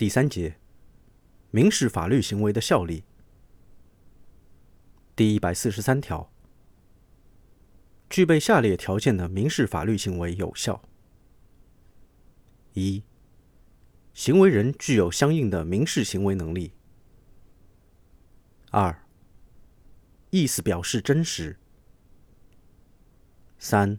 [0.00, 0.56] 第三节，
[1.50, 3.04] 民事法律行为的效力。
[5.14, 6.32] 第一百四十三条，
[8.08, 10.80] 具备下列条件的民事法律行为有效：
[12.72, 13.04] 一、
[14.14, 16.72] 行为人具有相应的民事行为能力；
[18.70, 19.04] 二、
[20.30, 21.58] 意思表示真实；
[23.58, 23.98] 三、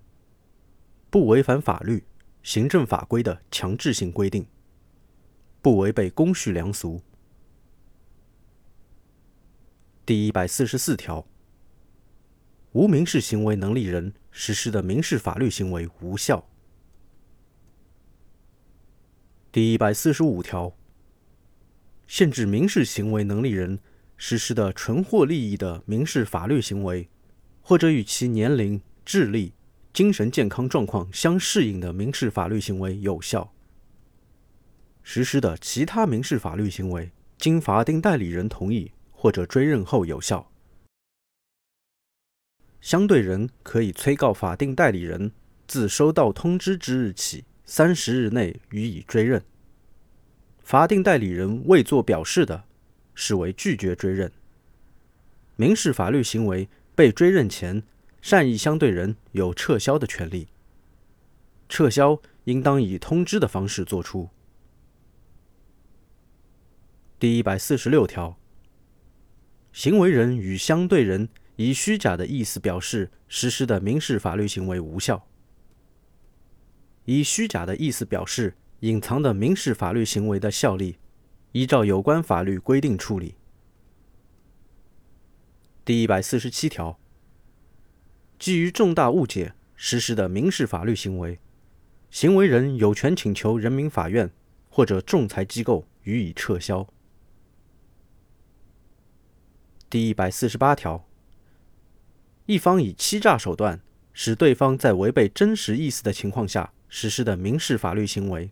[1.11, 2.03] 不违反法律、
[2.41, 4.47] 行政法规的强制性规定。
[5.61, 7.01] 不违背公序良俗。
[10.03, 11.27] 第一百四十四条，
[12.71, 16.47] 无民事行为能力人实施的民事法律行为无效。
[19.51, 20.75] 第一百四十五条，
[22.07, 23.77] 限制民事行为能力人
[24.17, 27.07] 实施的纯获利益的民事法律行为，
[27.61, 29.53] 或者与其年龄、智力、
[29.93, 33.53] 精神健康状况相适应的民事法律行为有效。
[35.03, 40.51] 实施的其他民事法律行为，经法定代理人同意或者追认后有效。
[42.79, 45.31] 相对人可以催告法定代理人
[45.67, 49.43] 自收到通知之日起三十日内予以追认。
[50.63, 52.63] 法定代理人未作表示的，
[53.13, 54.31] 视为拒绝追认。
[55.55, 57.83] 民事法律行为被追认前，
[58.21, 60.47] 善意相对人有撤销的权利。
[61.69, 64.29] 撤销应当以通知的方式作出。
[67.21, 68.35] 第一百四十六条，
[69.71, 75.27] 行为人与相对人以虚假的意思表示实施的民事法律行为无效。
[77.05, 80.97] 以虚假的意思表示隐藏的民事法律行为的效力，
[81.51, 83.35] 依照有关法律规定处理。
[85.85, 86.99] 第一百四十七条，
[88.39, 91.37] 基于重大误解实施的民事法律行为，
[92.09, 94.31] 行为人有权请求人民法院
[94.71, 96.91] 或者仲裁机构予以撤销。
[99.91, 101.05] 第一百四十八条，
[102.45, 103.81] 一方以欺诈手段
[104.13, 108.51] 使对方在违背真实意思的情况下实施的民事法律行为，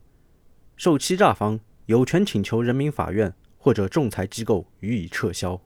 [0.75, 5.61] 受欺诈方有权请求人民法院或者仲裁机构予以撤销。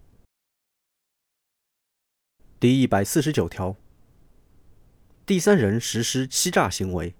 [2.59, 3.75] 第一百四十九条，
[5.25, 7.15] 第三人实施欺诈行为，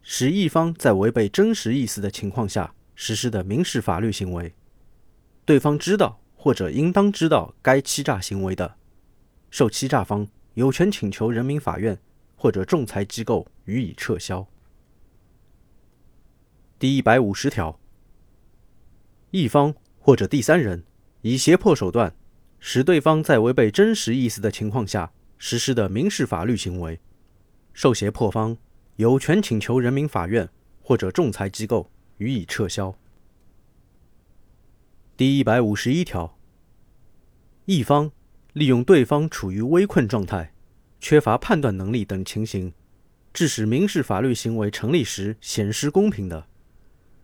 [0.00, 4.54] 使一方在违背真实意思的情况下实施的民事法律行为，
[5.44, 6.22] 对方知道。
[6.46, 8.76] 或者应当知道该欺诈行为的，
[9.50, 11.98] 受欺诈方有权请求人民法院
[12.36, 14.46] 或者仲裁机构予以撤销。
[16.78, 17.80] 第一百五十条，
[19.32, 20.84] 一方或者第三人
[21.22, 22.14] 以胁迫手段
[22.60, 27.00] 使对方在违背真实意思的情况下实施的民事法律行为，
[27.72, 28.56] 受胁迫方
[28.94, 30.48] 有权请求人民法院
[30.80, 32.94] 或者仲裁机构予以撤销。
[35.16, 36.35] 第一百五十一条。
[37.66, 38.12] 一方
[38.52, 40.54] 利用对方处于危困状态、
[41.00, 42.72] 缺乏判断能力等情形，
[43.32, 46.46] 致使民事法律行为成立时显失公平的，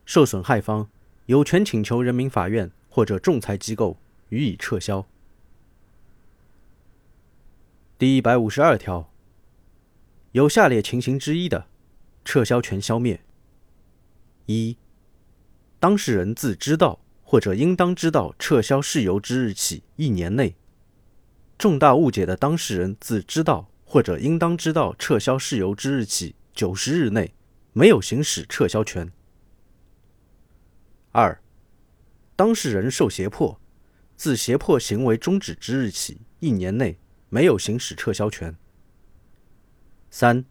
[0.05, 0.91] 受损害方
[1.27, 3.97] 有权请求人民法院或者仲裁机构
[4.31, 5.07] 予以撤销。
[7.97, 9.13] 第一百五十二条，
[10.33, 11.69] 有下列情形之一的，
[12.25, 13.23] 撤销权消灭：
[14.47, 14.77] 一、
[15.79, 16.99] 当事人自知道。
[17.33, 20.55] 或者应当知道撤销事由之日起一年内，
[21.57, 27.33] 重大误解的当事人自知道或者应当知道撤销事由之日起九十日内
[27.73, 29.11] 没有行使撤销权。
[31.13, 31.41] 二、
[32.37, 33.59] 当事人受胁迫，
[34.15, 36.99] 自胁迫行为终止之日起一年内
[37.31, 38.55] 没有行使撤销权。
[40.11, 40.45] 三、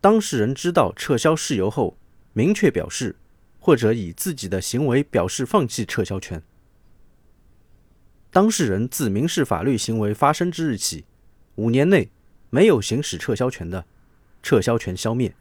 [0.00, 1.98] 当事人知道撤销事由后，
[2.34, 3.16] 明确表示。
[3.68, 6.42] 或者以自己的行为表示放弃撤销权。
[8.30, 11.04] 当事人自民事法律行为发生之日起
[11.56, 12.10] 五年内
[12.48, 13.84] 没有行使撤销权的，
[14.42, 15.34] 撤销权消灭。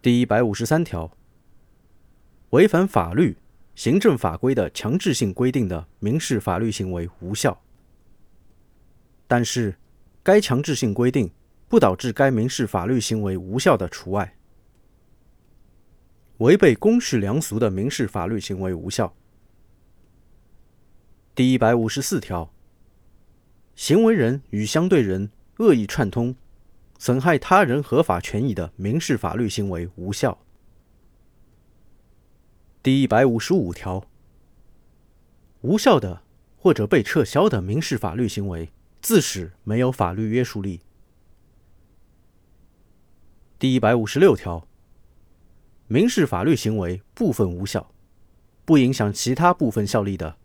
[0.00, 1.10] 第一百五十三条，
[2.50, 3.36] 违反法律、
[3.74, 7.60] 行政法规的强制性规定的民事法律行为无效，
[9.26, 9.74] 但是
[10.22, 11.28] 该强制性规定
[11.68, 14.36] 不导致该民事法律行为无效的除外。
[16.42, 19.14] 违背公序良俗的民事法律行为无效。
[21.36, 22.52] 第一百五十四条，
[23.76, 26.34] 行为人与相对人恶意串通，
[26.98, 30.36] 损害他人合法权益的民事法律行为无效。
[32.82, 34.04] 第一百五十五条，
[35.60, 36.22] 无效的
[36.56, 40.80] 或者被撤销的民事法律行为，自始没有法律约束力。
[43.60, 44.66] 第一百五十六条。
[45.86, 47.92] 民事法律行为部分无效，
[48.64, 50.36] 不影响其他部分效力的，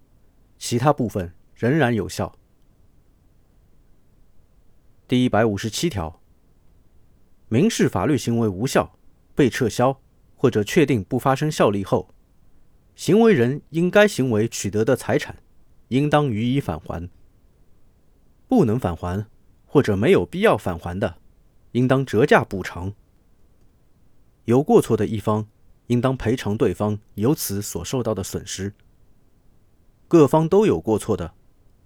[0.58, 2.38] 其他部分仍然有效。
[5.08, 6.20] 第一百五十七条，
[7.48, 9.00] 民事法律行为无效、
[9.34, 10.02] 被撤销
[10.36, 12.14] 或者确定不发生效力后，
[12.96, 15.38] 行为人因该行为取得的财产，
[15.88, 17.10] 应当予以返还。
[18.50, 19.26] 不能返还
[19.66, 21.20] 或者没有必要返还的，
[21.72, 22.94] 应当折价补偿。
[24.48, 25.46] 有过错的一方，
[25.88, 28.74] 应当赔偿对方由此所受到的损失。
[30.08, 31.34] 各方都有过错的，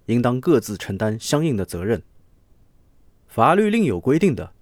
[0.06, 2.00] 应当各自承担相应的责任。
[3.26, 4.52] 法律另有规定的，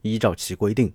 [0.00, 0.94] 依照其规定。